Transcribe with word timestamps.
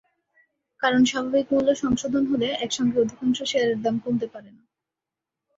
কারণ 0.81 1.01
স্বাভাবিক 1.05 1.45
মূল্য 1.51 1.69
সংশোধন 1.75 2.23
হলে 2.27 2.47
একসঙ্গে 2.65 2.97
অধিকাংশ 2.99 3.39
শেয়ারের 3.43 3.79
দাম 3.81 3.95
কমতে 3.99 4.27
পারে 4.33 4.49
না। 4.51 4.63